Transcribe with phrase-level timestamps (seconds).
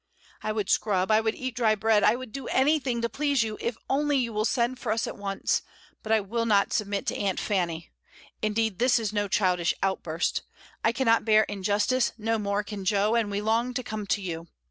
[0.41, 3.59] I would scrub, I would eat dry bread, I would do anything to please you,
[3.61, 5.61] if only you will send for us at once,
[6.01, 7.91] but I will not submit to Aunt Fanny;
[8.41, 10.41] indeed, this is no childish outbuiist.
[10.83, 14.47] I cannot bear injustice, no more can Jo, and we long to come to you.